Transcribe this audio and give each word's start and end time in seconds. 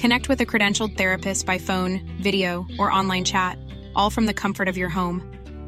Connect 0.00 0.30
with 0.30 0.40
a 0.40 0.46
credentialed 0.46 0.96
therapist 0.96 1.44
by 1.44 1.58
phone, 1.58 2.00
video, 2.22 2.66
or 2.78 2.90
online 2.90 3.22
chat, 3.22 3.58
all 3.94 4.08
from 4.08 4.24
the 4.24 4.32
comfort 4.32 4.66
of 4.66 4.78
your 4.78 4.88
home. 4.88 5.20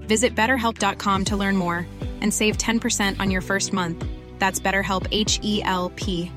Visit 0.09 0.35
betterhelp.com 0.35 1.27
to 1.27 1.37
learn 1.37 1.55
more 1.55 1.87
and 2.23 2.33
save 2.33 2.57
10% 2.57 3.21
on 3.21 3.31
your 3.31 3.43
first 3.43 3.75
month. 3.75 4.03
That's 4.39 4.59
BetterHelp 4.59 5.07
H 5.11 5.39
E 5.43 5.63
L 5.65 5.93
P. 5.97 6.33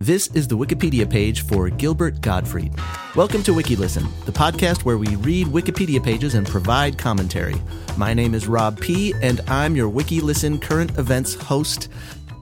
This 0.00 0.26
is 0.34 0.48
the 0.48 0.58
Wikipedia 0.58 1.08
page 1.08 1.42
for 1.42 1.70
Gilbert 1.70 2.20
Gottfried. 2.20 2.74
Welcome 3.14 3.44
to 3.44 3.52
WikiListen, 3.52 4.10
the 4.24 4.32
podcast 4.32 4.84
where 4.84 4.98
we 4.98 5.14
read 5.16 5.46
Wikipedia 5.46 6.02
pages 6.02 6.34
and 6.34 6.46
provide 6.46 6.98
commentary. 6.98 7.54
My 7.96 8.12
name 8.12 8.34
is 8.34 8.48
Rob 8.48 8.80
P., 8.80 9.14
and 9.22 9.40
I'm 9.46 9.76
your 9.76 9.90
WikiListen 9.90 10.60
current 10.60 10.98
events 10.98 11.34
host 11.34 11.88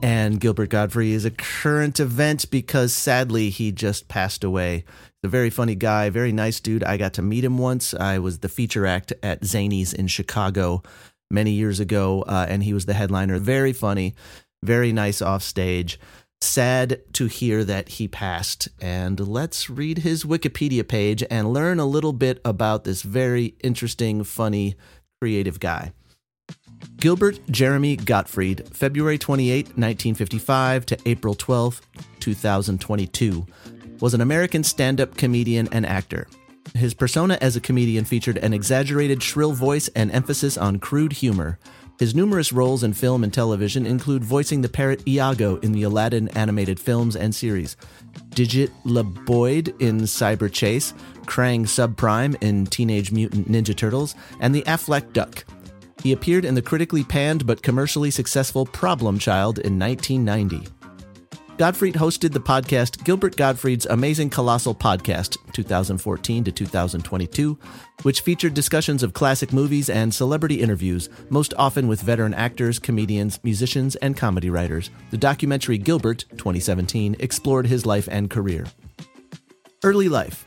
and 0.01 0.39
Gilbert 0.39 0.69
Gottfried 0.69 1.13
is 1.13 1.25
a 1.25 1.31
current 1.31 1.99
event 1.99 2.49
because 2.51 2.93
sadly 2.93 3.49
he 3.49 3.71
just 3.71 4.07
passed 4.07 4.43
away. 4.43 4.83
a 5.23 5.27
very 5.27 5.49
funny 5.49 5.75
guy, 5.75 6.09
very 6.09 6.31
nice 6.31 6.59
dude. 6.59 6.83
I 6.83 6.97
got 6.97 7.13
to 7.13 7.21
meet 7.21 7.43
him 7.43 7.57
once. 7.57 7.93
I 7.93 8.19
was 8.19 8.39
the 8.39 8.49
feature 8.49 8.85
act 8.85 9.13
at 9.23 9.41
Zanies 9.41 9.93
in 9.93 10.07
Chicago 10.07 10.83
many 11.31 11.51
years 11.51 11.79
ago, 11.79 12.23
uh, 12.27 12.45
and 12.47 12.63
he 12.63 12.73
was 12.73 12.85
the 12.85 12.93
headliner. 12.93 13.39
Very 13.39 13.73
funny, 13.73 14.13
very 14.63 14.91
nice 14.91 15.21
off 15.21 15.41
stage. 15.41 15.99
Sad 16.41 17.01
to 17.13 17.25
hear 17.25 17.63
that 17.63 17.89
he 17.89 18.07
passed. 18.07 18.67
And 18.79 19.19
let's 19.19 19.69
read 19.69 19.99
his 19.99 20.23
Wikipedia 20.23 20.87
page 20.87 21.23
and 21.29 21.53
learn 21.53 21.79
a 21.79 21.85
little 21.85 22.13
bit 22.13 22.39
about 22.45 22.83
this 22.83 23.01
very 23.01 23.55
interesting, 23.63 24.23
funny, 24.23 24.75
creative 25.19 25.59
guy. 25.59 25.93
Gilbert 26.97 27.39
Jeremy 27.51 27.95
Gottfried, 27.97 28.67
February 28.75 29.17
28, 29.17 29.65
1955 29.77 30.85
to 30.87 30.97
April 31.05 31.35
12, 31.35 31.81
2022, 32.19 33.45
was 33.99 34.13
an 34.13 34.21
American 34.21 34.63
stand 34.63 34.99
up 34.99 35.15
comedian 35.15 35.67
and 35.71 35.85
actor. 35.85 36.27
His 36.73 36.93
persona 36.93 37.37
as 37.41 37.55
a 37.55 37.61
comedian 37.61 38.05
featured 38.05 38.37
an 38.37 38.53
exaggerated, 38.53 39.21
shrill 39.21 39.53
voice 39.53 39.87
and 39.89 40.11
emphasis 40.11 40.57
on 40.57 40.79
crude 40.79 41.13
humor. 41.13 41.59
His 41.99 42.15
numerous 42.15 42.51
roles 42.51 42.83
in 42.83 42.93
film 42.93 43.23
and 43.23 43.33
television 43.33 43.85
include 43.85 44.23
voicing 44.23 44.61
the 44.61 44.67
parrot 44.67 45.07
Iago 45.07 45.57
in 45.57 45.71
the 45.71 45.83
Aladdin 45.83 46.27
animated 46.29 46.77
films 46.79 47.15
and 47.15 47.33
series, 47.33 47.77
Digit 48.31 48.71
LeBoid 48.83 49.79
in 49.79 50.01
Cyber 50.01 50.51
Chase, 50.51 50.93
Kraang 51.25 51.63
Subprime 51.63 52.35
in 52.41 52.65
Teenage 52.65 53.11
Mutant 53.13 53.49
Ninja 53.49 53.75
Turtles, 53.75 54.15
and 54.41 54.53
the 54.53 54.63
Aflac 54.63 55.13
Duck 55.13 55.45
he 56.03 56.11
appeared 56.11 56.45
in 56.45 56.55
the 56.55 56.61
critically 56.61 57.03
panned 57.03 57.45
but 57.45 57.61
commercially 57.61 58.11
successful 58.11 58.65
Problem 58.65 59.17
Child 59.19 59.59
in 59.59 59.79
1990. 59.79 60.67
Gottfried 61.57 61.95
hosted 61.95 62.33
the 62.33 62.39
podcast 62.41 63.05
Gilbert 63.05 63.37
Gottfried's 63.37 63.85
Amazing 63.85 64.29
Colossal 64.29 64.75
Podcast, 64.75 65.37
2014 65.53 66.43
to 66.43 66.51
2022, 66.51 67.57
which 68.01 68.19
featured 68.19 68.53
discussions 68.53 69.03
of 69.03 69.13
classic 69.13 69.53
movies 69.53 69.89
and 69.89 70.13
celebrity 70.13 70.61
interviews, 70.61 71.07
most 71.29 71.53
often 71.57 71.87
with 71.87 72.01
veteran 72.01 72.33
actors, 72.33 72.77
comedians, 72.77 73.39
musicians, 73.45 73.95
and 73.97 74.17
comedy 74.17 74.49
writers. 74.49 74.89
The 75.11 75.17
documentary 75.17 75.77
Gilbert, 75.77 76.25
2017, 76.31 77.15
explored 77.19 77.67
his 77.67 77.85
life 77.85 78.09
and 78.11 78.29
career. 78.29 78.65
Early 79.81 80.09
life. 80.09 80.45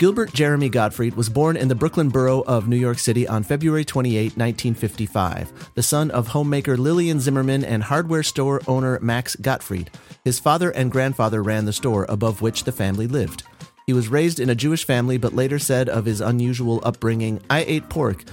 Gilbert 0.00 0.32
Jeremy 0.32 0.70
Gottfried 0.70 1.14
was 1.14 1.28
born 1.28 1.58
in 1.58 1.68
the 1.68 1.74
Brooklyn 1.74 2.08
borough 2.08 2.42
of 2.46 2.66
New 2.66 2.78
York 2.78 2.98
City 2.98 3.28
on 3.28 3.42
February 3.42 3.84
28, 3.84 4.34
1955, 4.34 5.72
the 5.74 5.82
son 5.82 6.10
of 6.12 6.28
homemaker 6.28 6.78
Lillian 6.78 7.20
Zimmerman 7.20 7.62
and 7.62 7.82
hardware 7.82 8.22
store 8.22 8.62
owner 8.66 8.98
Max 9.00 9.36
Gottfried. 9.36 9.90
His 10.24 10.38
father 10.38 10.70
and 10.70 10.90
grandfather 10.90 11.42
ran 11.42 11.66
the 11.66 11.74
store 11.74 12.06
above 12.08 12.40
which 12.40 12.64
the 12.64 12.72
family 12.72 13.06
lived. 13.06 13.42
He 13.86 13.92
was 13.92 14.08
raised 14.08 14.40
in 14.40 14.48
a 14.48 14.54
Jewish 14.54 14.86
family, 14.86 15.18
but 15.18 15.34
later 15.34 15.58
said 15.58 15.90
of 15.90 16.06
his 16.06 16.22
unusual 16.22 16.80
upbringing, 16.82 17.42
I 17.50 17.64
ate 17.64 17.90
pork. 17.90 18.24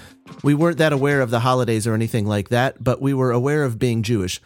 We 0.43 0.53
weren't 0.53 0.77
that 0.77 0.93
aware 0.93 1.19
of 1.19 1.31
the 1.31 1.41
holidays 1.41 1.85
or 1.85 1.93
anything 1.93 2.25
like 2.25 2.47
that, 2.47 2.81
but 2.81 3.01
we 3.01 3.13
were 3.13 3.31
aware 3.31 3.65
of 3.65 3.77
being 3.77 4.03
Jewish. 4.03 4.39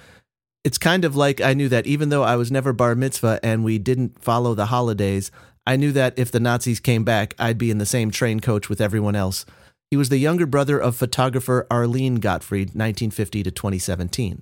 It's 0.64 0.80
kind 0.80 1.06
of 1.06 1.16
like 1.16 1.40
I 1.40 1.53
knew 1.53 1.70
that 1.70 1.86
even 1.86 2.09
though 2.09 2.24
I 2.24 2.36
was 2.36 2.52
never 2.52 2.74
bar 2.74 2.96
mitzvah 2.96 3.40
and 3.44 3.64
we 3.64 3.78
didn't 3.78 4.24
follow 4.24 4.56
the 4.56 4.67
holidays, 4.67 5.29
I 5.66 5.75
knew 5.75 5.91
that 5.91 6.17
if 6.17 6.31
the 6.31 6.40
Nazis 6.40 6.79
came 6.79 7.03
back, 7.03 7.35
I'd 7.37 7.58
be 7.58 7.72
in 7.72 7.78
the 7.78 7.85
same 7.85 8.11
train 8.11 8.40
coach 8.40 8.69
with 8.69 8.81
everyone 8.81 9.16
else. 9.16 9.46
He 9.90 9.97
was 9.97 10.09
the 10.09 10.17
younger 10.17 10.46
brother 10.46 10.79
of 10.79 10.96
photographer 10.96 11.67
Arlene 11.69 12.16
Gottfried, 12.16 12.69
1950 12.69 13.43
to 13.43 13.52
2017. 13.52 14.41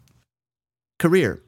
Career 1.00 1.42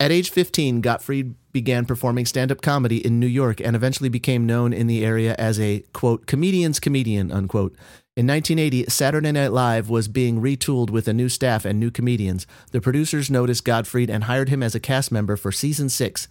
At 0.00 0.10
age 0.10 0.30
15, 0.30 0.80
Gottfried 0.80 1.34
began 1.52 1.84
performing 1.84 2.26
stand 2.26 2.50
up 2.50 2.60
comedy 2.60 2.98
in 2.98 3.20
New 3.20 3.26
York 3.26 3.60
and 3.60 3.76
eventually 3.76 4.08
became 4.08 4.46
known 4.46 4.72
in 4.72 4.86
the 4.86 5.04
area 5.04 5.34
as 5.38 5.60
a, 5.60 5.80
quote, 5.92 6.26
comedian's 6.26 6.80
comedian, 6.80 7.30
unquote. 7.30 7.74
In 8.16 8.26
1980, 8.26 8.86
Saturday 8.88 9.32
Night 9.32 9.52
Live 9.52 9.90
was 9.90 10.08
being 10.08 10.40
retooled 10.40 10.90
with 10.90 11.06
a 11.06 11.12
new 11.12 11.28
staff 11.28 11.66
and 11.66 11.78
new 11.78 11.90
comedians. 11.90 12.46
The 12.72 12.80
producers 12.80 13.30
noticed 13.30 13.64
Gottfried 13.64 14.08
and 14.08 14.24
hired 14.24 14.48
him 14.48 14.62
as 14.62 14.74
a 14.74 14.80
cast 14.80 15.12
member 15.12 15.36
for 15.36 15.52
season 15.52 15.90
six. 15.90 16.28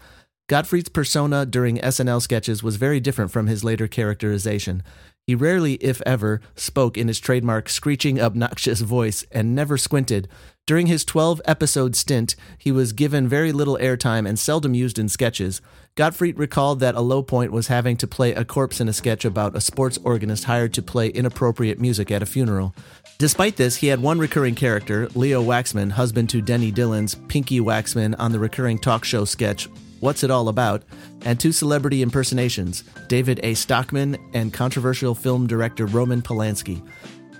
Gottfried's 0.47 0.89
persona 0.89 1.44
during 1.44 1.80
SNL 1.80 2.21
sketches 2.21 2.62
was 2.62 2.75
very 2.75 3.00
different 3.00 3.31
from 3.31 3.47
his 3.47 3.63
later 3.63 3.88
characterization. 3.88 4.83
He 5.25 5.33
rarely, 5.33 5.74
if 5.75 6.03
ever, 6.06 6.39
spoke 6.56 7.00
in 7.00 7.07
his 7.07 7.19
trademark 7.19 7.68
screeching, 7.68 8.21
obnoxious 8.21 8.81
voice 8.81 9.25
and 9.31 9.56
never 9.56 9.75
squinted. 9.75 10.27
During 10.68 10.86
his 10.86 11.03
12 11.03 11.42
episode 11.45 11.95
stint, 11.95 12.36
he 12.59 12.71
was 12.71 12.94
given 12.94 13.27
very 13.27 13.51
little 13.51 13.80
airtime 13.81 14.30
and 14.30 14.38
seldom 14.38 14.75
used 14.75 15.00
in 15.00 15.09
sketches. 15.09 15.62
Gottfried 15.95 16.38
recalled 16.38 16.80
that 16.80 16.94
a 16.94 17.01
low 17.01 17.24
point 17.24 17.51
was 17.51 17.65
having 17.65 17.98
to 17.98 18.06
play 18.06 18.36
a 18.36 18.45
corpse 18.45 18.80
in 18.80 18.88
a 18.88 18.94
sketch 18.94 19.25
about 19.25 19.56
a 19.56 19.62
sports 19.62 19.98
organist 20.03 20.44
hired 20.44 20.75
to 20.75 20.83
play 20.83 21.07
inappropriate 21.07 21.80
music 21.80 22.12
at 22.12 22.21
a 22.21 22.27
funeral. 22.27 22.75
Despite 23.18 23.56
this, 23.56 23.77
he 23.77 23.88
had 23.88 24.00
one 24.00 24.19
recurring 24.19 24.53
character, 24.53 25.07
Leo 25.15 25.44
Waxman, 25.44 25.94
husband 25.94 26.30
to 26.30 26.41
Denny 26.44 26.69
Dillon's 26.69 27.15
Pinky 27.15 27.59
Waxman 27.59 28.13
on 28.19 28.31
the 28.31 28.39
recurring 28.39 28.77
talk 28.77 29.06
show 29.06 29.25
sketch 29.25 29.68
What's 30.05 30.23
It 30.23 30.29
All 30.29 30.49
About, 30.49 30.83
and 31.23 31.39
two 31.39 31.51
celebrity 31.51 32.03
impersonations, 32.03 32.83
David 33.07 33.39
A. 33.41 33.55
Stockman 33.55 34.15
and 34.35 34.53
controversial 34.53 35.15
film 35.15 35.47
director 35.47 35.87
Roman 35.87 36.21
Polanski. 36.21 36.87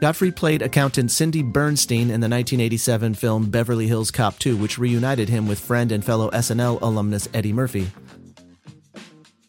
Gottfried 0.02 0.36
played 0.36 0.64
accountant 0.64 1.12
Sidney 1.12 1.44
Bernstein 1.44 2.10
in 2.10 2.22
the 2.22 2.28
1987 2.28 3.14
film 3.14 3.52
Beverly 3.52 3.86
Hills 3.86 4.10
Cop 4.10 4.40
2, 4.40 4.58
which 4.58 4.80
reunited 4.80 5.30
him 5.30 5.48
with 5.48 5.60
friend 5.60 5.92
and 5.92 6.04
fellow 6.04 6.32
SNL 6.32 6.82
alumnus 6.82 7.30
Eddie 7.36 7.54
Murphy. 7.54 7.92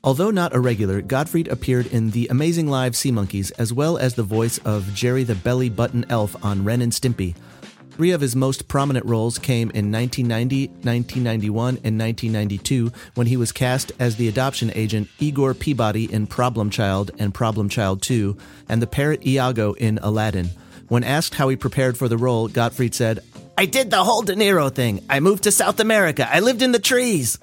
Although 0.04 0.30
not 0.30 0.54
a 0.54 0.60
regular, 0.60 1.00
Gottfried 1.00 1.48
appeared 1.48 1.86
in 1.86 2.10
The 2.10 2.28
Amazing 2.28 2.68
Live 2.68 2.94
Sea 2.94 3.12
Monkeys 3.12 3.50
as 3.52 3.72
well 3.72 3.96
as 3.96 4.14
the 4.14 4.24
voice 4.24 4.58
of 4.58 4.92
Jerry 4.92 5.24
the 5.24 5.34
Belly 5.36 5.70
Button 5.70 6.04
Elf 6.10 6.36
on 6.44 6.64
Ren 6.64 6.82
and 6.82 6.92
Stimpy. 6.92 7.34
Three 7.96 8.10
of 8.10 8.20
his 8.20 8.37
most 8.37 8.69
prominent 8.69 9.06
roles 9.06 9.38
came 9.38 9.70
in 9.70 9.90
1990, 9.90 10.66
1991, 10.66 11.69
and 11.82 11.98
1992 11.98 12.93
when 13.14 13.26
he 13.26 13.38
was 13.38 13.52
cast 13.52 13.90
as 13.98 14.16
the 14.16 14.28
adoption 14.28 14.70
agent 14.75 15.08
Igor 15.19 15.54
Peabody 15.54 16.12
in 16.12 16.26
Problem 16.26 16.69
Child 16.69 17.10
and 17.19 17.32
Problem 17.32 17.70
Child 17.70 18.02
2, 18.02 18.37
and 18.69 18.82
the 18.82 18.87
parrot 18.87 19.26
Iago 19.26 19.72
in 19.72 19.98
Aladdin. 20.02 20.50
When 20.88 21.04
asked 21.04 21.37
how 21.37 21.48
he 21.48 21.56
prepared 21.56 21.96
for 21.96 22.06
the 22.06 22.19
role, 22.19 22.48
Gottfried 22.48 22.94
said, 22.94 23.20
I 23.56 23.64
did 23.64 23.90
the 23.90 24.04
whole 24.04 24.20
De 24.20 24.34
Niro 24.34 24.70
thing. 24.70 25.02
I 25.08 25.20
moved 25.20 25.44
to 25.44 25.50
South 25.50 25.81
America. 25.81 26.28
I 26.31 26.40
lived 26.40 26.60
in 26.60 26.72
the 26.72 26.78
trees. 26.78 27.38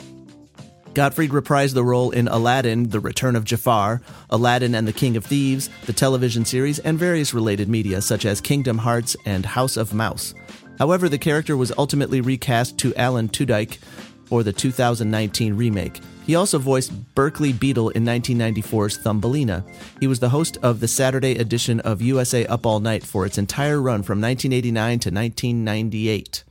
Gottfried 0.94 1.32
reprised 1.32 1.74
the 1.74 1.84
role 1.84 2.12
in 2.12 2.28
Aladdin, 2.28 2.90
The 2.90 3.00
Return 3.00 3.36
of 3.36 3.46
Jafar, 3.46 4.00
Aladdin 4.30 4.76
and 4.76 4.88
the 4.88 4.94
King 4.94 5.18
of 5.18 5.26
Thieves, 5.26 5.70
the 5.88 5.94
television 5.94 6.46
series, 6.46 6.78
and 6.78 7.00
various 7.00 7.34
related 7.34 7.68
media 7.68 8.00
such 8.00 8.26
as 8.26 8.40
Kingdom 8.40 8.78
Hearts 8.78 9.16
and 9.26 9.44
House 9.44 9.76
of 9.76 9.96
Mouse. 9.96 10.36
However, 10.78 11.10
the 11.10 11.18
character 11.18 11.58
was 11.58 11.74
ultimately 11.80 12.22
recast 12.22 12.78
to 12.80 12.94
Alan 12.96 13.28
Tudyk 13.28 13.80
for 14.26 14.44
the 14.44 14.54
2019 14.54 15.56
remake. 15.56 16.00
He 16.28 16.36
also 16.36 16.60
voiced 16.60 17.16
Berkeley 17.16 17.54
Beetle 17.54 17.90
in 17.90 18.06
1994's 18.06 18.98
Thumbelina. 18.98 19.66
He 20.00 20.06
was 20.06 20.20
the 20.20 20.30
host 20.30 20.58
of 20.62 20.80
the 20.80 20.88
Saturday 20.88 21.38
edition 21.38 21.80
of 21.80 22.04
USA 22.04 22.46
Up 22.46 22.68
All 22.68 22.80
Night 22.80 23.04
for 23.04 23.26
its 23.26 23.40
entire 23.40 23.82
run 23.82 24.04
from 24.04 24.22
1989 24.22 25.00
to 25.00 25.10
1998. 25.10 26.44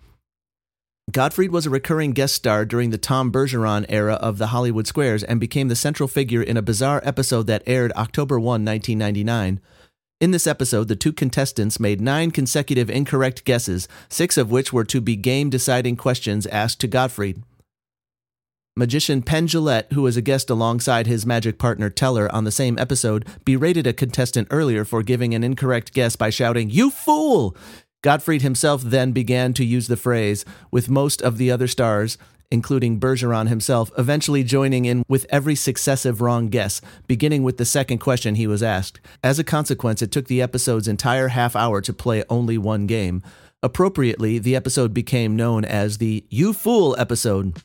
Gottfried 1.10 1.50
was 1.50 1.66
a 1.66 1.70
recurring 1.70 2.12
guest 2.12 2.34
star 2.34 2.64
during 2.64 2.90
the 2.90 2.99
Tom 2.99 3.32
Bergeron 3.32 3.84
era 3.88 4.14
of 4.14 4.38
the 4.38 4.49
Hollywood 4.49 4.87
Squares 4.87 5.25
and 5.25 5.40
became 5.40 5.66
the 5.66 5.75
central 5.75 6.08
figure 6.08 6.43
in 6.43 6.56
a 6.56 6.62
bizarre 6.62 7.02
episode 7.04 7.49
that 7.49 7.64
aired 7.66 7.93
October 7.96 8.38
1, 8.38 8.64
1999. 8.64 9.60
In 10.20 10.31
this 10.31 10.46
episode, 10.46 10.87
the 10.87 10.94
two 10.94 11.12
contestants 11.12 11.81
made 11.81 12.00
nine 12.00 12.31
consecutive 12.31 12.88
incorrect 12.88 13.44
guesses, 13.44 13.88
six 14.08 14.38
of 14.38 14.52
which 14.52 14.72
were 14.72 14.84
to 14.84 15.00
be 15.00 15.16
game 15.16 15.50
deciding 15.50 15.96
questions 15.96 16.46
asked 16.46 16.78
to 16.81 16.87
Gottfried. 16.87 17.43
Magician 18.75 19.20
Penn 19.20 19.48
Jillette, 19.48 19.93
who 19.93 20.02
was 20.02 20.16
a 20.16 20.22
guest 20.22 20.48
alongside 20.48 21.06
his 21.06 21.26
magic 21.26 21.58
partner 21.58 21.90
Teller 21.90 22.32
on 22.32 22.44
the 22.44 22.50
same 22.50 22.78
episode, 22.78 23.26
berated 23.44 23.87
a 23.87 23.93
contestant 23.93 24.48
earlier 24.50 24.84
for 24.84 25.02
giving 25.02 25.34
an 25.34 25.44
incorrect 25.44 25.93
guess 25.93 26.14
by 26.14 26.31
shouting, 26.31 26.70
You 26.70 26.90
fool! 26.90 27.55
Gottfried 28.02 28.43
himself 28.43 28.82
then 28.82 29.12
began 29.12 29.54
to 29.54 29.64
use 29.64 29.87
the 29.87 29.96
phrase, 29.96 30.44
with 30.72 30.90
most 30.90 31.22
of 31.22 31.38
the 31.38 31.52
other 31.52 31.69
stars, 31.69 32.19
including 32.50 32.99
Bergeron 32.99 33.49
himself, 33.49 33.93
eventually 33.96 34.43
joining 34.43 34.84
in 34.87 35.04
with 35.08 35.25
every 35.31 35.54
successive 35.54 36.20
wrong 36.20 36.49
guess, 36.49 36.81
beginning 37.06 37.44
with 37.44 37.58
the 37.58 37.64
second 37.64 37.99
question 37.99 38.34
he 38.34 38.49
was 38.49 38.60
asked. 38.60 39.00
As 39.22 39.38
a 39.38 39.44
consequence, 39.44 40.02
it 40.02 40.10
took 40.10 40.26
the 40.26 40.43
episode's 40.43 40.88
entire 40.88 41.28
half 41.28 41.54
hour 41.54 41.81
to 41.81 41.93
play 41.93 42.25
only 42.28 42.58
one 42.58 42.88
game. 42.88 43.22
Appropriately, 43.62 44.40
the 44.40 44.56
episode 44.56 44.93
became 44.93 45.37
known 45.37 45.64
as 45.64 45.98
the 45.98 46.25
You 46.28 46.52
Fool 46.52 46.96
episode. 46.98 47.62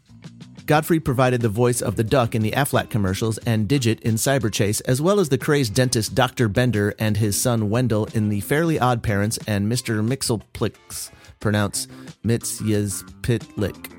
Gottfried 0.67 1.05
provided 1.05 1.39
the 1.39 1.47
voice 1.47 1.81
of 1.81 1.95
the 1.95 2.03
duck 2.03 2.35
in 2.35 2.41
the 2.41 2.51
Aflac 2.51 2.89
commercials 2.89 3.37
and 3.39 3.69
Digit 3.69 4.01
in 4.01 4.15
Cyberchase, 4.15 4.81
as 4.83 5.01
well 5.01 5.21
as 5.21 5.29
the 5.29 5.37
crazed 5.37 5.73
dentist 5.73 6.13
Dr. 6.13 6.49
Bender 6.49 6.93
and 6.99 7.15
his 7.15 7.39
son 7.39 7.69
Wendell 7.69 8.09
in 8.13 8.27
The 8.27 8.41
Fairly 8.41 8.77
Odd 8.77 9.01
Parents 9.01 9.39
and 9.47 9.71
Mr. 9.71 10.05
Mxyzptlk, 10.05 11.09
pronounced 11.39 11.89
Mxyzptlk. 12.25 13.91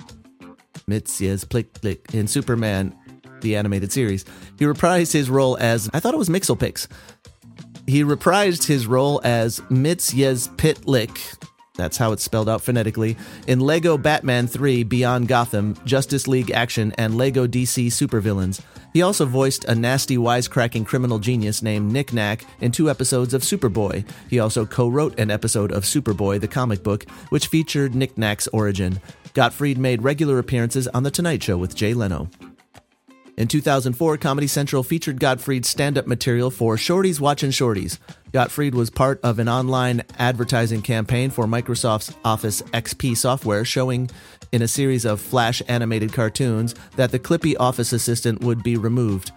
Mxyzptlk 0.86 2.14
in 2.14 2.28
Superman, 2.28 2.94
the 3.40 3.56
animated 3.56 3.90
series. 3.90 4.26
He 4.58 4.66
reprised 4.66 5.14
his 5.14 5.30
role 5.30 5.56
as, 5.58 5.88
I 5.94 6.00
thought 6.00 6.12
it 6.12 6.18
was 6.18 6.28
Mixelpix. 6.28 6.86
He 7.86 8.04
reprised 8.04 8.66
his 8.66 8.86
role 8.86 9.22
as 9.24 9.60
Mxyzptlk 9.70 11.38
that's 11.78 11.96
how 11.96 12.12
it's 12.12 12.22
spelled 12.22 12.48
out 12.48 12.60
phonetically. 12.60 13.16
In 13.46 13.60
Lego 13.60 13.96
Batman 13.96 14.46
3 14.46 14.82
Beyond 14.82 15.28
Gotham, 15.28 15.76
Justice 15.86 16.28
League 16.28 16.50
Action, 16.50 16.92
and 16.98 17.16
Lego 17.16 17.46
DC 17.46 17.86
Supervillains. 17.86 18.60
He 18.92 19.02
also 19.02 19.24
voiced 19.24 19.64
a 19.64 19.74
nasty, 19.74 20.16
wisecracking 20.16 20.84
criminal 20.84 21.18
genius 21.18 21.62
named 21.62 21.92
Nick 21.92 22.12
Nack 22.12 22.44
in 22.60 22.72
two 22.72 22.90
episodes 22.90 23.32
of 23.32 23.42
Superboy. 23.42 24.04
He 24.28 24.40
also 24.40 24.66
co 24.66 24.88
wrote 24.88 25.18
an 25.18 25.30
episode 25.30 25.72
of 25.72 25.84
Superboy, 25.84 26.40
the 26.40 26.48
comic 26.48 26.82
book, 26.82 27.08
which 27.30 27.46
featured 27.46 27.94
Nick 27.94 28.18
Nack's 28.18 28.48
origin. 28.48 29.00
Gottfried 29.34 29.78
made 29.78 30.02
regular 30.02 30.38
appearances 30.38 30.88
on 30.88 31.04
The 31.04 31.10
Tonight 31.12 31.42
Show 31.42 31.58
with 31.58 31.76
Jay 31.76 31.94
Leno. 31.94 32.28
In 33.38 33.46
2004, 33.46 34.16
Comedy 34.16 34.48
Central 34.48 34.82
featured 34.82 35.20
Gottfried's 35.20 35.68
stand 35.68 35.96
up 35.96 36.08
material 36.08 36.50
for 36.50 36.74
Shorties 36.74 37.20
Watchin' 37.20 37.50
Shorties. 37.50 37.98
Gottfried 38.32 38.74
was 38.74 38.90
part 38.90 39.20
of 39.22 39.38
an 39.38 39.48
online 39.48 40.02
advertising 40.18 40.82
campaign 40.82 41.30
for 41.30 41.46
Microsoft's 41.46 42.14
Office 42.24 42.60
XP 42.62 43.16
software, 43.16 43.64
showing 43.64 44.10
in 44.52 44.62
a 44.62 44.68
series 44.68 45.04
of 45.04 45.20
flash 45.20 45.62
animated 45.68 46.12
cartoons 46.12 46.74
that 46.96 47.10
the 47.10 47.18
Clippy 47.18 47.54
office 47.58 47.92
assistant 47.92 48.42
would 48.42 48.62
be 48.62 48.76
removed. 48.76 49.32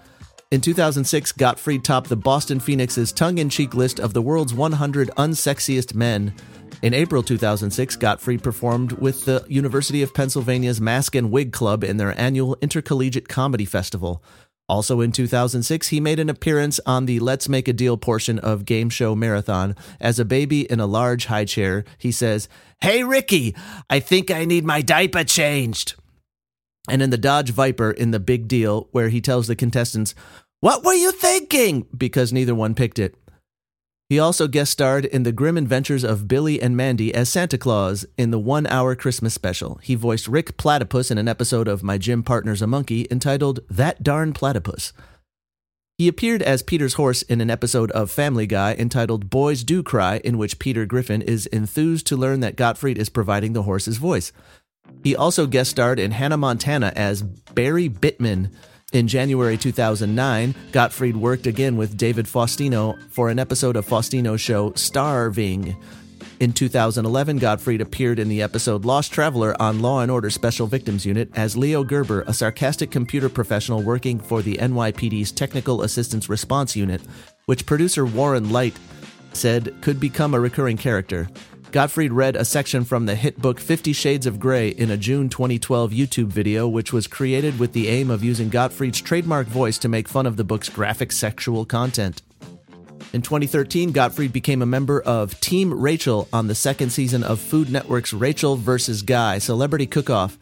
In 0.51 0.59
2006, 0.59 1.31
Gottfried 1.31 1.85
topped 1.85 2.09
the 2.09 2.17
Boston 2.17 2.59
Phoenix's 2.59 3.13
tongue 3.13 3.37
in 3.37 3.49
cheek 3.49 3.73
list 3.73 4.01
of 4.01 4.13
the 4.13 4.21
world's 4.21 4.53
100 4.53 5.09
unsexiest 5.17 5.95
men. 5.95 6.33
In 6.81 6.93
April 6.93 7.23
2006, 7.23 7.95
Gottfried 7.95 8.43
performed 8.43 8.93
with 8.93 9.23
the 9.23 9.45
University 9.47 10.01
of 10.01 10.13
Pennsylvania's 10.13 10.81
Mask 10.81 11.15
and 11.15 11.31
Wig 11.31 11.53
Club 11.53 11.85
in 11.85 11.95
their 11.95 12.19
annual 12.19 12.57
Intercollegiate 12.61 13.29
Comedy 13.29 13.65
Festival. 13.65 14.21
Also 14.71 15.01
in 15.01 15.11
2006, 15.11 15.89
he 15.89 15.99
made 15.99 16.17
an 16.17 16.29
appearance 16.29 16.79
on 16.85 17.05
the 17.05 17.19
Let's 17.19 17.49
Make 17.49 17.67
a 17.67 17.73
Deal 17.73 17.97
portion 17.97 18.39
of 18.39 18.63
Game 18.63 18.89
Show 18.89 19.17
Marathon. 19.17 19.75
As 19.99 20.17
a 20.17 20.23
baby 20.23 20.61
in 20.61 20.79
a 20.79 20.85
large 20.85 21.25
high 21.25 21.43
chair, 21.43 21.83
he 21.97 22.09
says, 22.09 22.47
Hey, 22.79 23.03
Ricky, 23.03 23.53
I 23.89 23.99
think 23.99 24.31
I 24.31 24.45
need 24.45 24.63
my 24.63 24.81
diaper 24.81 25.25
changed. 25.25 25.95
And 26.89 27.01
in 27.01 27.09
the 27.09 27.17
Dodge 27.17 27.49
Viper 27.49 27.91
in 27.91 28.11
The 28.11 28.19
Big 28.21 28.47
Deal, 28.47 28.87
where 28.93 29.09
he 29.09 29.19
tells 29.19 29.47
the 29.47 29.57
contestants, 29.57 30.15
What 30.61 30.85
were 30.85 30.93
you 30.93 31.11
thinking? 31.11 31.85
Because 31.95 32.31
neither 32.31 32.55
one 32.55 32.73
picked 32.73 32.97
it. 32.97 33.20
He 34.11 34.19
also 34.19 34.49
guest 34.49 34.73
starred 34.73 35.05
in 35.05 35.23
The 35.23 35.31
Grim 35.31 35.55
Adventures 35.55 36.03
of 36.03 36.27
Billy 36.27 36.61
and 36.61 36.75
Mandy 36.75 37.13
as 37.15 37.29
Santa 37.29 37.57
Claus 37.57 38.05
in 38.17 38.29
the 38.29 38.39
one 38.39 38.67
hour 38.67 38.93
Christmas 38.93 39.33
special. 39.33 39.79
He 39.81 39.95
voiced 39.95 40.27
Rick 40.27 40.57
Platypus 40.57 41.11
in 41.11 41.17
an 41.17 41.29
episode 41.29 41.69
of 41.69 41.81
My 41.81 41.97
Gym 41.97 42.21
Partner's 42.21 42.61
a 42.61 42.67
Monkey 42.67 43.07
entitled 43.09 43.61
That 43.69 44.03
Darn 44.03 44.33
Platypus. 44.33 44.91
He 45.97 46.09
appeared 46.09 46.41
as 46.41 46.61
Peter's 46.61 46.95
horse 46.95 47.21
in 47.21 47.39
an 47.39 47.49
episode 47.49 47.89
of 47.91 48.11
Family 48.11 48.45
Guy 48.45 48.73
entitled 48.73 49.29
Boys 49.29 49.63
Do 49.63 49.81
Cry, 49.81 50.19
in 50.25 50.37
which 50.37 50.59
Peter 50.59 50.85
Griffin 50.85 51.21
is 51.21 51.45
enthused 51.45 52.05
to 52.07 52.17
learn 52.17 52.41
that 52.41 52.57
Gottfried 52.57 52.97
is 52.97 53.07
providing 53.07 53.53
the 53.53 53.63
horse's 53.63 53.95
voice. 53.95 54.33
He 55.05 55.15
also 55.15 55.47
guest 55.47 55.71
starred 55.71 55.99
in 55.99 56.11
Hannah 56.11 56.35
Montana 56.35 56.91
as 56.97 57.21
Barry 57.23 57.87
Bittman 57.87 58.51
in 58.91 59.07
January 59.07 59.57
2009, 59.57 60.53
Gottfried 60.71 61.15
worked 61.15 61.47
again 61.47 61.77
with 61.77 61.97
David 61.97 62.25
Faustino 62.25 63.01
for 63.09 63.29
an 63.29 63.39
episode 63.39 63.75
of 63.75 63.87
Faustino's 63.87 64.41
show 64.41 64.73
Starving. 64.73 65.75
In 66.39 66.53
2011, 66.53 67.37
Gottfried 67.37 67.81
appeared 67.81 68.19
in 68.19 68.27
the 68.27 68.41
episode 68.41 68.83
Lost 68.83 69.13
Traveler 69.13 69.55
on 69.61 69.79
Law 69.79 70.01
and 70.01 70.11
Order 70.11 70.29
Special 70.29 70.67
Victims 70.67 71.05
Unit 71.05 71.29
as 71.35 71.55
Leo 71.55 71.83
Gerber, 71.83 72.23
a 72.27 72.33
sarcastic 72.33 72.91
computer 72.91 73.29
professional 73.29 73.83
working 73.83 74.19
for 74.19 74.41
the 74.41 74.57
NYPD's 74.57 75.31
Technical 75.31 75.83
Assistance 75.83 76.29
Response 76.29 76.75
Unit, 76.75 77.01
which 77.45 77.65
producer 77.65 78.05
Warren 78.05 78.49
Leight 78.49 78.77
said 79.33 79.73
could 79.81 79.99
become 79.99 80.33
a 80.33 80.39
recurring 80.39 80.77
character. 80.77 81.29
Gottfried 81.71 82.11
read 82.11 82.35
a 82.35 82.43
section 82.43 82.83
from 82.83 83.05
the 83.05 83.15
hit 83.15 83.41
book 83.41 83.57
Fifty 83.57 83.93
Shades 83.93 84.25
of 84.25 84.41
Grey 84.41 84.69
in 84.69 84.91
a 84.91 84.97
June 84.97 85.29
2012 85.29 85.91
YouTube 85.91 86.25
video, 86.25 86.67
which 86.67 86.91
was 86.91 87.07
created 87.07 87.59
with 87.59 87.71
the 87.71 87.87
aim 87.87 88.09
of 88.09 88.25
using 88.25 88.49
Gottfried's 88.49 88.99
trademark 88.99 89.47
voice 89.47 89.77
to 89.77 89.87
make 89.87 90.09
fun 90.09 90.25
of 90.25 90.35
the 90.35 90.43
book's 90.43 90.67
graphic 90.67 91.13
sexual 91.13 91.63
content. 91.63 92.23
In 93.13 93.21
2013, 93.21 93.93
Gottfried 93.93 94.33
became 94.33 94.61
a 94.61 94.65
member 94.65 95.01
of 95.01 95.39
Team 95.39 95.73
Rachel 95.73 96.27
on 96.33 96.47
the 96.47 96.55
second 96.55 96.89
season 96.89 97.23
of 97.23 97.39
Food 97.39 97.69
Network's 97.69 98.11
Rachel 98.11 98.57
vs. 98.57 99.01
Guy 99.01 99.37
Celebrity 99.37 99.87
Cook 99.87 100.09
Off. 100.09 100.37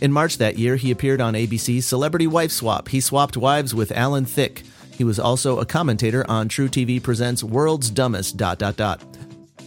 In 0.00 0.10
March 0.10 0.38
that 0.38 0.58
year, 0.58 0.74
he 0.74 0.90
appeared 0.90 1.20
on 1.20 1.34
ABC's 1.34 1.86
Celebrity 1.86 2.26
Wife 2.26 2.50
Swap. 2.50 2.88
He 2.88 3.00
swapped 3.00 3.36
wives 3.36 3.72
with 3.72 3.92
Alan 3.92 4.24
Thicke. 4.24 4.64
He 4.98 5.04
was 5.04 5.20
also 5.20 5.60
a 5.60 5.64
commentator 5.64 6.28
on 6.28 6.48
truTV 6.48 7.04
Presents 7.04 7.44
World's 7.44 7.88
Dumbest. 7.88 8.36
Dot, 8.36 8.58
dot, 8.58 8.76
dot. 8.76 9.00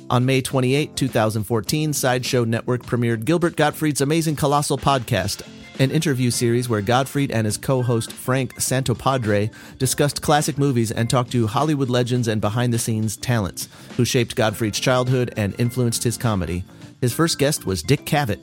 On 0.07 0.23
May 0.23 0.39
28, 0.39 0.95
2014, 0.95 1.91
Sideshow 1.91 2.43
Network 2.43 2.83
premiered 2.83 3.25
Gilbert 3.25 3.55
Gottfried's 3.55 4.01
Amazing 4.01 4.35
Colossal 4.35 4.77
Podcast, 4.77 5.41
an 5.79 5.89
interview 5.89 6.29
series 6.29 6.69
where 6.69 6.81
Gottfried 6.81 7.31
and 7.31 7.45
his 7.45 7.57
co 7.57 7.81
host 7.81 8.11
Frank 8.11 8.53
Santopadre 8.57 9.51
discussed 9.79 10.21
classic 10.21 10.59
movies 10.59 10.91
and 10.91 11.09
talked 11.09 11.31
to 11.31 11.47
Hollywood 11.47 11.89
legends 11.89 12.27
and 12.27 12.39
behind 12.39 12.71
the 12.71 12.77
scenes 12.77 13.17
talents 13.17 13.67
who 13.97 14.05
shaped 14.05 14.35
Gottfried's 14.35 14.79
childhood 14.79 15.33
and 15.37 15.59
influenced 15.59 16.03
his 16.03 16.17
comedy. 16.17 16.63
His 17.01 17.11
first 17.11 17.39
guest 17.39 17.65
was 17.65 17.81
Dick 17.81 18.05
Cavett. 18.05 18.41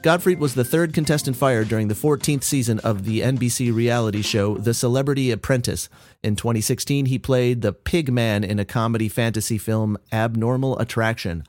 Gottfried 0.00 0.38
was 0.38 0.54
the 0.54 0.64
third 0.64 0.94
contestant 0.94 1.36
fired 1.36 1.68
during 1.68 1.88
the 1.88 1.94
14th 1.94 2.44
season 2.44 2.78
of 2.80 3.04
the 3.04 3.20
NBC 3.20 3.74
reality 3.74 4.22
show 4.22 4.56
The 4.56 4.72
Celebrity 4.72 5.32
Apprentice. 5.32 5.88
In 6.22 6.36
2016, 6.36 7.06
he 7.06 7.18
played 7.18 7.62
the 7.62 7.72
pig 7.72 8.12
man 8.12 8.44
in 8.44 8.60
a 8.60 8.64
comedy 8.64 9.08
fantasy 9.08 9.58
film 9.58 9.98
Abnormal 10.12 10.78
Attraction. 10.78 11.42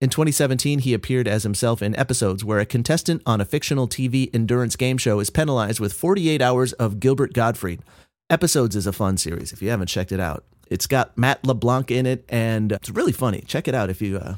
In 0.00 0.08
2017, 0.08 0.78
he 0.78 0.94
appeared 0.94 1.28
as 1.28 1.42
himself 1.42 1.82
in 1.82 1.94
episodes 1.96 2.42
where 2.42 2.58
a 2.58 2.64
contestant 2.64 3.20
on 3.26 3.38
a 3.38 3.44
fictional 3.44 3.86
TV 3.86 4.34
endurance 4.34 4.74
game 4.74 4.96
show 4.96 5.20
is 5.20 5.28
penalized 5.28 5.78
with 5.78 5.92
48 5.92 6.40
hours 6.40 6.72
of 6.74 7.00
Gilbert 7.00 7.34
Gottfried. 7.34 7.82
Episodes 8.30 8.76
is 8.76 8.86
a 8.86 8.94
fun 8.94 9.18
series 9.18 9.52
if 9.52 9.60
you 9.60 9.68
haven't 9.68 9.88
checked 9.88 10.12
it 10.12 10.20
out. 10.20 10.44
It's 10.70 10.86
got 10.86 11.18
Matt 11.18 11.44
LeBlanc 11.44 11.90
in 11.90 12.06
it, 12.06 12.24
and 12.30 12.72
it's 12.72 12.90
really 12.90 13.12
funny. 13.12 13.42
Check 13.46 13.68
it 13.68 13.74
out 13.74 13.90
if 13.90 14.00
you 14.00 14.16
uh, 14.16 14.36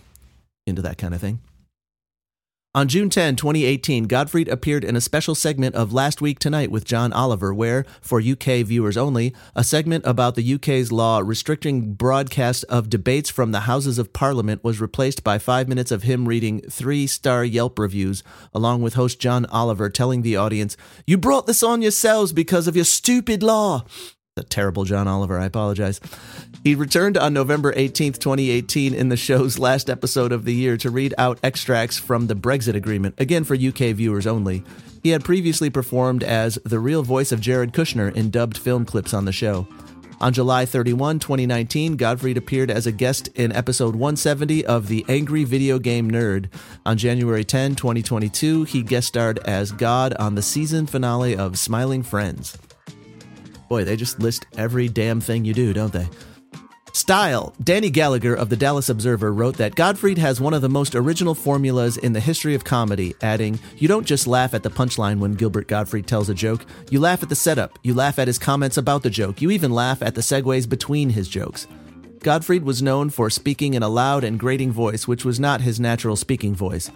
into 0.66 0.82
that 0.82 0.98
kind 0.98 1.14
of 1.14 1.20
thing. 1.20 1.40
On 2.72 2.86
June 2.86 3.10
10, 3.10 3.34
2018, 3.34 4.04
Gottfried 4.04 4.46
appeared 4.46 4.84
in 4.84 4.94
a 4.94 5.00
special 5.00 5.34
segment 5.34 5.74
of 5.74 5.92
Last 5.92 6.20
Week 6.20 6.38
Tonight 6.38 6.70
with 6.70 6.84
John 6.84 7.12
Oliver, 7.12 7.52
where, 7.52 7.84
for 8.00 8.20
UK 8.20 8.64
viewers 8.64 8.96
only, 8.96 9.34
a 9.56 9.64
segment 9.64 10.06
about 10.06 10.36
the 10.36 10.54
UK's 10.54 10.92
law 10.92 11.18
restricting 11.18 11.94
broadcast 11.94 12.64
of 12.68 12.88
debates 12.88 13.28
from 13.28 13.50
the 13.50 13.62
Houses 13.62 13.98
of 13.98 14.12
Parliament 14.12 14.62
was 14.62 14.80
replaced 14.80 15.24
by 15.24 15.36
five 15.36 15.66
minutes 15.66 15.90
of 15.90 16.04
him 16.04 16.28
reading 16.28 16.60
three 16.60 17.08
star 17.08 17.44
Yelp 17.44 17.76
reviews, 17.76 18.22
along 18.54 18.82
with 18.82 18.94
host 18.94 19.18
John 19.18 19.46
Oliver 19.46 19.90
telling 19.90 20.22
the 20.22 20.36
audience, 20.36 20.76
You 21.04 21.18
brought 21.18 21.48
this 21.48 21.64
on 21.64 21.82
yourselves 21.82 22.32
because 22.32 22.68
of 22.68 22.76
your 22.76 22.84
stupid 22.84 23.42
law. 23.42 23.84
A 24.36 24.44
terrible 24.44 24.84
John 24.84 25.08
Oliver, 25.08 25.40
I 25.40 25.46
apologize. 25.46 26.00
He 26.62 26.76
returned 26.76 27.18
on 27.18 27.34
November 27.34 27.72
18th, 27.72 28.20
2018, 28.20 28.94
in 28.94 29.08
the 29.08 29.16
show's 29.16 29.58
last 29.58 29.90
episode 29.90 30.30
of 30.30 30.44
the 30.44 30.54
year 30.54 30.76
to 30.76 30.88
read 30.88 31.12
out 31.18 31.40
extracts 31.42 31.98
from 31.98 32.28
the 32.28 32.36
Brexit 32.36 32.76
Agreement, 32.76 33.16
again 33.18 33.42
for 33.42 33.56
UK 33.56 33.92
viewers 33.92 34.28
only. 34.28 34.62
He 35.02 35.10
had 35.10 35.24
previously 35.24 35.68
performed 35.68 36.22
as 36.22 36.60
the 36.64 36.78
real 36.78 37.02
voice 37.02 37.32
of 37.32 37.40
Jared 37.40 37.72
Kushner 37.72 38.14
in 38.14 38.30
dubbed 38.30 38.56
film 38.56 38.84
clips 38.84 39.12
on 39.12 39.24
the 39.24 39.32
show. 39.32 39.66
On 40.20 40.32
July 40.32 40.64
31, 40.64 41.18
2019, 41.18 41.96
Gottfried 41.96 42.36
appeared 42.36 42.70
as 42.70 42.86
a 42.86 42.92
guest 42.92 43.28
in 43.34 43.50
episode 43.50 43.96
170 43.96 44.64
of 44.64 44.86
The 44.86 45.04
Angry 45.08 45.42
Video 45.42 45.80
Game 45.80 46.08
Nerd. 46.08 46.50
On 46.86 46.96
January 46.96 47.42
10, 47.42 47.74
2022, 47.74 48.62
he 48.62 48.82
guest 48.84 49.08
starred 49.08 49.40
as 49.40 49.72
God 49.72 50.14
on 50.14 50.36
the 50.36 50.42
season 50.42 50.86
finale 50.86 51.34
of 51.34 51.58
Smiling 51.58 52.04
Friends. 52.04 52.56
Boy, 53.70 53.84
they 53.84 53.94
just 53.94 54.18
list 54.18 54.46
every 54.58 54.88
damn 54.88 55.20
thing 55.20 55.44
you 55.44 55.54
do, 55.54 55.72
don't 55.72 55.92
they? 55.92 56.08
Style. 56.92 57.54
Danny 57.62 57.88
Gallagher 57.88 58.34
of 58.34 58.48
the 58.48 58.56
Dallas 58.56 58.88
Observer 58.88 59.32
wrote 59.32 59.58
that 59.58 59.76
Gottfried 59.76 60.18
has 60.18 60.40
one 60.40 60.54
of 60.54 60.60
the 60.60 60.68
most 60.68 60.96
original 60.96 61.36
formulas 61.36 61.96
in 61.96 62.12
the 62.12 62.18
history 62.18 62.56
of 62.56 62.64
comedy, 62.64 63.14
adding, 63.22 63.60
You 63.76 63.86
don't 63.86 64.04
just 64.06 64.26
laugh 64.26 64.54
at 64.54 64.64
the 64.64 64.70
punchline 64.70 65.20
when 65.20 65.34
Gilbert 65.34 65.68
Gottfried 65.68 66.08
tells 66.08 66.28
a 66.28 66.34
joke. 66.34 66.66
You 66.90 66.98
laugh 66.98 67.22
at 67.22 67.28
the 67.28 67.36
setup. 67.36 67.78
You 67.84 67.94
laugh 67.94 68.18
at 68.18 68.26
his 68.26 68.40
comments 68.40 68.76
about 68.76 69.04
the 69.04 69.10
joke. 69.10 69.40
You 69.40 69.52
even 69.52 69.70
laugh 69.70 70.02
at 70.02 70.16
the 70.16 70.20
segues 70.20 70.68
between 70.68 71.10
his 71.10 71.28
jokes. 71.28 71.68
Gottfried 72.24 72.64
was 72.64 72.82
known 72.82 73.08
for 73.08 73.30
speaking 73.30 73.74
in 73.74 73.84
a 73.84 73.88
loud 73.88 74.24
and 74.24 74.36
grating 74.36 74.72
voice, 74.72 75.06
which 75.06 75.24
was 75.24 75.38
not 75.38 75.60
his 75.60 75.78
natural 75.78 76.16
speaking 76.16 76.56
voice. 76.56 76.90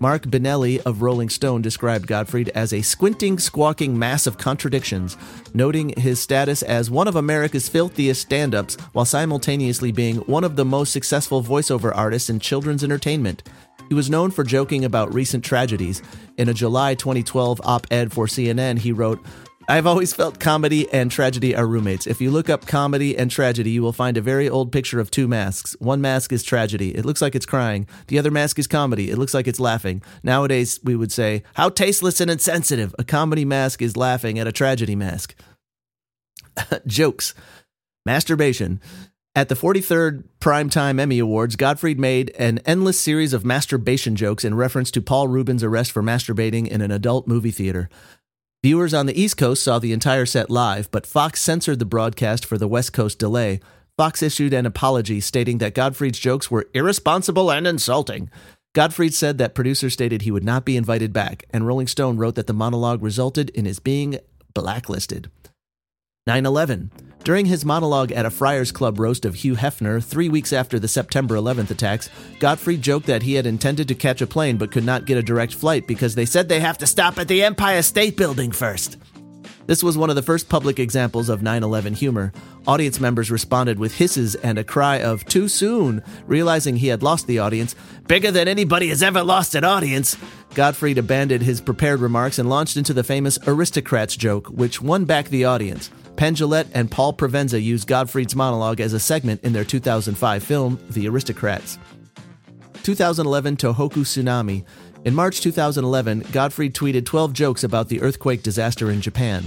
Marc 0.00 0.22
Binelli 0.22 0.80
of 0.86 1.02
Rolling 1.02 1.28
Stone 1.28 1.62
described 1.62 2.06
Gottfried 2.06 2.50
as 2.50 2.72
a 2.72 2.82
squinting, 2.82 3.38
squawking 3.38 3.98
mass 3.98 4.26
of 4.28 4.38
contradictions, 4.38 5.16
noting 5.54 5.92
his 5.96 6.20
status 6.20 6.62
as 6.62 6.90
one 6.90 7.08
of 7.08 7.16
America's 7.16 7.68
filthiest 7.68 8.22
stand 8.22 8.54
ups 8.54 8.76
while 8.92 9.04
simultaneously 9.04 9.90
being 9.90 10.18
one 10.18 10.44
of 10.44 10.54
the 10.54 10.64
most 10.64 10.92
successful 10.92 11.42
voiceover 11.42 11.94
artists 11.94 12.30
in 12.30 12.38
children's 12.38 12.84
entertainment. 12.84 13.42
He 13.88 13.94
was 13.94 14.10
known 14.10 14.30
for 14.30 14.44
joking 14.44 14.84
about 14.84 15.12
recent 15.12 15.44
tragedies. 15.44 16.02
In 16.36 16.48
a 16.48 16.54
July 16.54 16.94
2012 16.94 17.60
op 17.64 17.86
ed 17.90 18.12
for 18.12 18.26
CNN, 18.26 18.78
he 18.78 18.92
wrote, 18.92 19.24
I've 19.70 19.86
always 19.86 20.14
felt 20.14 20.40
comedy 20.40 20.90
and 20.94 21.10
tragedy 21.10 21.54
are 21.54 21.66
roommates. 21.66 22.06
If 22.06 22.22
you 22.22 22.30
look 22.30 22.48
up 22.48 22.66
comedy 22.66 23.18
and 23.18 23.30
tragedy, 23.30 23.68
you 23.70 23.82
will 23.82 23.92
find 23.92 24.16
a 24.16 24.22
very 24.22 24.48
old 24.48 24.72
picture 24.72 24.98
of 24.98 25.10
two 25.10 25.28
masks. 25.28 25.76
One 25.78 26.00
mask 26.00 26.32
is 26.32 26.42
tragedy. 26.42 26.96
It 26.96 27.04
looks 27.04 27.20
like 27.20 27.34
it's 27.34 27.44
crying. 27.44 27.86
The 28.06 28.18
other 28.18 28.30
mask 28.30 28.58
is 28.58 28.66
comedy. 28.66 29.10
It 29.10 29.18
looks 29.18 29.34
like 29.34 29.46
it's 29.46 29.60
laughing. 29.60 30.00
Nowadays, 30.22 30.80
we 30.82 30.96
would 30.96 31.12
say, 31.12 31.42
How 31.52 31.68
tasteless 31.68 32.18
and 32.18 32.30
insensitive. 32.30 32.94
A 32.98 33.04
comedy 33.04 33.44
mask 33.44 33.82
is 33.82 33.94
laughing 33.94 34.38
at 34.38 34.46
a 34.46 34.52
tragedy 34.52 34.96
mask. 34.96 35.34
Jokes. 36.86 37.34
Masturbation. 38.06 38.80
At 39.34 39.50
the 39.50 39.54
43rd 39.54 40.24
Primetime 40.40 40.98
Emmy 40.98 41.18
Awards, 41.18 41.56
Gottfried 41.56 42.00
made 42.00 42.30
an 42.38 42.58
endless 42.64 42.98
series 42.98 43.34
of 43.34 43.44
masturbation 43.44 44.16
jokes 44.16 44.44
in 44.44 44.54
reference 44.54 44.90
to 44.92 45.02
Paul 45.02 45.28
Reubens' 45.28 45.62
arrest 45.62 45.92
for 45.92 46.02
masturbating 46.02 46.66
in 46.66 46.80
an 46.80 46.90
adult 46.90 47.28
movie 47.28 47.50
theater. 47.50 47.90
Viewers 48.64 48.92
on 48.92 49.06
the 49.06 49.20
East 49.20 49.36
Coast 49.36 49.62
saw 49.62 49.78
the 49.78 49.92
entire 49.92 50.26
set 50.26 50.50
live, 50.50 50.90
but 50.90 51.06
Fox 51.06 51.40
censored 51.40 51.78
the 51.78 51.84
broadcast 51.84 52.44
for 52.44 52.58
the 52.58 52.66
West 52.66 52.92
Coast 52.92 53.16
delay. 53.16 53.60
Fox 53.96 54.20
issued 54.20 54.52
an 54.52 54.66
apology 54.66 55.20
stating 55.20 55.58
that 55.58 55.76
Gottfried's 55.76 56.18
jokes 56.18 56.50
were 56.50 56.68
irresponsible 56.74 57.52
and 57.52 57.68
insulting. 57.68 58.30
Gottfried 58.74 59.14
said 59.14 59.38
that 59.38 59.54
producers 59.54 59.92
stated 59.92 60.22
he 60.22 60.32
would 60.32 60.42
not 60.42 60.64
be 60.64 60.76
invited 60.76 61.12
back, 61.12 61.44
and 61.50 61.68
Rolling 61.68 61.86
Stone 61.86 62.16
wrote 62.16 62.34
that 62.34 62.48
the 62.48 62.52
monologue 62.52 63.00
resulted 63.00 63.50
in 63.50 63.64
his 63.64 63.78
being 63.78 64.18
blacklisted. 64.54 65.30
9 66.28 66.44
11. 66.44 66.90
During 67.24 67.46
his 67.46 67.64
monologue 67.64 68.12
at 68.12 68.26
a 68.26 68.30
Friars 68.30 68.70
Club 68.70 69.00
roast 69.00 69.24
of 69.24 69.34
Hugh 69.34 69.56
Hefner 69.56 70.04
three 70.04 70.28
weeks 70.28 70.52
after 70.52 70.78
the 70.78 70.86
September 70.86 71.36
11th 71.36 71.70
attacks, 71.70 72.10
Gottfried 72.38 72.82
joked 72.82 73.06
that 73.06 73.22
he 73.22 73.32
had 73.32 73.46
intended 73.46 73.88
to 73.88 73.94
catch 73.94 74.20
a 74.20 74.26
plane 74.26 74.58
but 74.58 74.70
could 74.70 74.84
not 74.84 75.06
get 75.06 75.16
a 75.16 75.22
direct 75.22 75.54
flight 75.54 75.86
because 75.86 76.14
they 76.14 76.26
said 76.26 76.46
they 76.46 76.60
have 76.60 76.76
to 76.78 76.86
stop 76.86 77.16
at 77.16 77.28
the 77.28 77.42
Empire 77.42 77.80
State 77.80 78.18
Building 78.18 78.52
first. 78.52 78.98
This 79.68 79.82
was 79.82 79.96
one 79.96 80.10
of 80.10 80.16
the 80.16 80.22
first 80.22 80.50
public 80.50 80.78
examples 80.78 81.30
of 81.30 81.40
9 81.40 81.62
11 81.62 81.94
humor. 81.94 82.30
Audience 82.66 83.00
members 83.00 83.30
responded 83.30 83.78
with 83.78 83.96
hisses 83.96 84.34
and 84.34 84.58
a 84.58 84.64
cry 84.64 85.00
of, 85.00 85.24
too 85.24 85.48
soon, 85.48 86.02
realizing 86.26 86.76
he 86.76 86.88
had 86.88 87.02
lost 87.02 87.26
the 87.26 87.38
audience. 87.38 87.74
Bigger 88.06 88.30
than 88.30 88.48
anybody 88.48 88.88
has 88.88 89.02
ever 89.02 89.22
lost 89.22 89.54
an 89.54 89.64
audience. 89.64 90.18
Gottfried 90.58 90.98
abandoned 90.98 91.44
his 91.44 91.60
prepared 91.60 92.00
remarks 92.00 92.40
and 92.40 92.50
launched 92.50 92.76
into 92.76 92.92
the 92.92 93.04
famous 93.04 93.38
aristocrats 93.46 94.16
joke, 94.16 94.48
which 94.48 94.82
won 94.82 95.04
back 95.04 95.28
the 95.28 95.44
audience. 95.44 95.88
Penn 96.16 96.34
Jillette 96.34 96.66
and 96.74 96.90
Paul 96.90 97.12
Provenza 97.12 97.62
used 97.62 97.86
Gottfried's 97.86 98.34
monologue 98.34 98.80
as 98.80 98.92
a 98.92 98.98
segment 98.98 99.44
in 99.44 99.52
their 99.52 99.62
2005 99.62 100.42
film, 100.42 100.80
The 100.90 101.06
Aristocrats. 101.06 101.78
2011 102.82 103.56
Tohoku 103.56 104.02
Tsunami. 104.02 104.64
In 105.04 105.14
March 105.14 105.40
2011, 105.42 106.24
Gottfried 106.32 106.74
tweeted 106.74 107.06
12 107.06 107.32
jokes 107.32 107.62
about 107.62 107.88
the 107.88 108.02
earthquake 108.02 108.42
disaster 108.42 108.90
in 108.90 109.00
Japan. 109.00 109.44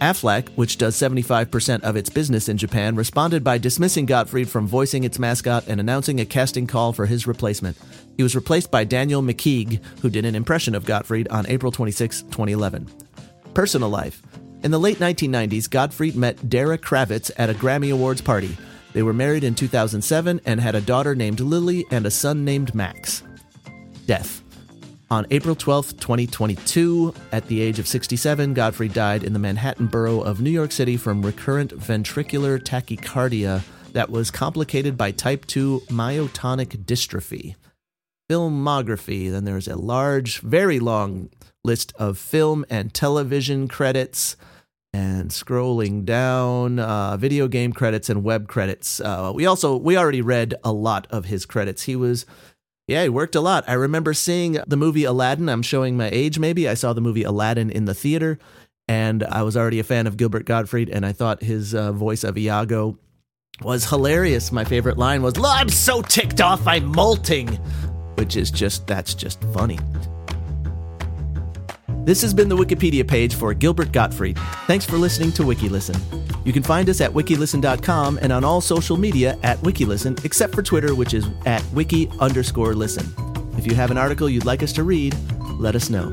Aflac, 0.00 0.48
which 0.56 0.78
does 0.78 0.96
75% 0.96 1.82
of 1.82 1.96
its 1.96 2.10
business 2.10 2.48
in 2.48 2.56
Japan, 2.56 2.96
responded 2.96 3.44
by 3.44 3.58
dismissing 3.58 4.06
Gottfried 4.06 4.48
from 4.48 4.66
voicing 4.66 5.04
its 5.04 5.18
mascot 5.18 5.66
and 5.68 5.80
announcing 5.80 6.20
a 6.20 6.24
casting 6.24 6.66
call 6.66 6.92
for 6.92 7.06
his 7.06 7.26
replacement. 7.26 7.76
He 8.16 8.22
was 8.22 8.34
replaced 8.34 8.70
by 8.70 8.84
Daniel 8.84 9.22
McKeague, 9.22 9.80
who 10.00 10.10
did 10.10 10.24
an 10.24 10.34
impression 10.34 10.74
of 10.74 10.84
Gottfried 10.84 11.28
on 11.28 11.46
April 11.46 11.70
26, 11.70 12.22
2011. 12.22 12.88
Personal 13.54 13.88
life. 13.88 14.22
In 14.62 14.70
the 14.70 14.80
late 14.80 14.98
1990s, 14.98 15.68
Gottfried 15.68 16.16
met 16.16 16.48
Dara 16.48 16.78
Kravitz 16.78 17.30
at 17.36 17.50
a 17.50 17.54
Grammy 17.54 17.92
Awards 17.92 18.20
party. 18.20 18.56
They 18.92 19.02
were 19.02 19.12
married 19.12 19.44
in 19.44 19.54
2007 19.54 20.40
and 20.44 20.60
had 20.60 20.74
a 20.74 20.80
daughter 20.80 21.14
named 21.14 21.40
Lily 21.40 21.84
and 21.90 22.06
a 22.06 22.10
son 22.10 22.44
named 22.44 22.74
Max. 22.74 23.22
Death. 24.06 24.41
On 25.12 25.26
April 25.30 25.54
12, 25.54 25.98
2022, 25.98 27.12
at 27.32 27.46
the 27.48 27.60
age 27.60 27.78
of 27.78 27.86
67, 27.86 28.54
Gottfried 28.54 28.94
died 28.94 29.22
in 29.22 29.34
the 29.34 29.38
Manhattan 29.38 29.86
borough 29.86 30.22
of 30.22 30.40
New 30.40 30.48
York 30.48 30.72
City 30.72 30.96
from 30.96 31.20
recurrent 31.20 31.70
ventricular 31.76 32.58
tachycardia 32.58 33.62
that 33.92 34.08
was 34.08 34.30
complicated 34.30 34.96
by 34.96 35.10
type 35.10 35.44
2 35.44 35.82
myotonic 35.88 36.86
dystrophy. 36.86 37.56
Filmography. 38.30 39.30
Then 39.30 39.44
there's 39.44 39.68
a 39.68 39.76
large, 39.76 40.40
very 40.40 40.80
long 40.80 41.28
list 41.62 41.92
of 41.98 42.16
film 42.16 42.64
and 42.70 42.94
television 42.94 43.68
credits. 43.68 44.38
and 44.94 45.30
scrolling 45.30 46.04
down, 46.04 46.78
uh, 46.78 47.16
video 47.16 47.48
game 47.48 47.72
credits 47.72 48.10
and 48.10 48.22
web 48.22 48.46
credits. 48.46 49.00
Uh, 49.00 49.32
we 49.34 49.46
also 49.46 49.74
we 49.74 49.96
already 49.96 50.20
read 50.20 50.54
a 50.62 50.70
lot 50.70 51.06
of 51.08 51.24
his 51.24 51.46
credits. 51.46 51.84
He 51.84 51.96
was 51.96 52.26
yeah, 52.86 53.02
he 53.04 53.08
worked 53.08 53.34
a 53.34 53.40
lot. 53.40 53.64
I 53.68 53.74
remember 53.74 54.12
seeing 54.12 54.58
the 54.66 54.76
movie 54.76 55.04
Aladdin. 55.04 55.48
I'm 55.48 55.62
showing 55.62 55.96
my 55.96 56.10
age, 56.10 56.38
maybe. 56.38 56.68
I 56.68 56.74
saw 56.74 56.92
the 56.92 57.00
movie 57.00 57.22
Aladdin 57.22 57.70
in 57.70 57.84
the 57.84 57.94
theater, 57.94 58.38
and 58.88 59.22
I 59.24 59.42
was 59.42 59.56
already 59.56 59.78
a 59.78 59.84
fan 59.84 60.06
of 60.06 60.16
Gilbert 60.16 60.44
Gottfried, 60.44 60.88
and 60.88 61.06
I 61.06 61.12
thought 61.12 61.42
his 61.42 61.74
uh, 61.74 61.92
voice 61.92 62.24
of 62.24 62.36
Iago 62.36 62.98
was 63.60 63.88
hilarious. 63.88 64.50
My 64.50 64.64
favorite 64.64 64.98
line 64.98 65.22
was, 65.22 65.34
I'm 65.42 65.68
so 65.68 66.02
ticked 66.02 66.40
off, 66.40 66.66
I'm 66.66 66.86
molting, 66.86 67.48
which 68.16 68.36
is 68.36 68.50
just, 68.50 68.86
that's 68.86 69.14
just 69.14 69.42
funny. 69.52 69.78
This 72.04 72.20
has 72.22 72.34
been 72.34 72.48
the 72.48 72.56
Wikipedia 72.56 73.06
page 73.06 73.36
for 73.36 73.54
Gilbert 73.54 73.92
Gottfried. 73.92 74.36
Thanks 74.66 74.84
for 74.84 74.96
listening 74.96 75.30
to 75.34 75.44
WikiListen. 75.44 75.96
You 76.44 76.52
can 76.52 76.64
find 76.64 76.88
us 76.88 77.00
at 77.00 77.12
wikilisten.com 77.12 78.18
and 78.20 78.32
on 78.32 78.42
all 78.42 78.60
social 78.60 78.96
media 78.96 79.38
at 79.44 79.56
WikiListen, 79.58 80.24
except 80.24 80.52
for 80.52 80.64
Twitter, 80.64 80.96
which 80.96 81.14
is 81.14 81.28
at 81.46 81.64
wiki 81.72 82.10
underscore 82.18 82.74
listen. 82.74 83.06
If 83.56 83.68
you 83.68 83.76
have 83.76 83.92
an 83.92 83.98
article 83.98 84.28
you'd 84.28 84.44
like 84.44 84.64
us 84.64 84.72
to 84.72 84.82
read, 84.82 85.14
let 85.60 85.76
us 85.76 85.90
know. 85.90 86.12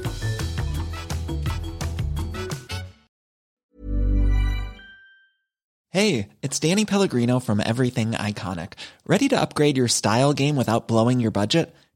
Hey, 5.89 6.29
it's 6.43 6.59
Danny 6.59 6.85
Pellegrino 6.85 7.39
from 7.39 7.59
Everything 7.59 8.11
Iconic. 8.11 8.73
Ready 9.07 9.27
to 9.29 9.41
upgrade 9.41 9.75
your 9.75 9.87
style 9.87 10.33
game 10.33 10.55
without 10.55 10.87
blowing 10.87 11.19
your 11.19 11.31
budget? 11.31 11.73